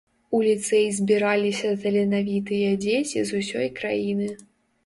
[0.35, 4.33] У ліцэй збіраліся таленавітыя дзеці з усёй краіны.